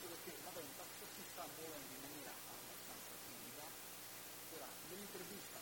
solo 0.00 0.16
che 0.24 0.32
la 0.42 0.50
venta 0.54 0.82
si 1.14 1.22
sta 1.30 1.44
muovendo 1.56 1.92
in 1.94 2.00
maniera 2.02 2.32
abbastanza 2.34 3.14
timida, 3.26 3.66
ora 4.54 4.68
nell'intervista 4.90 5.53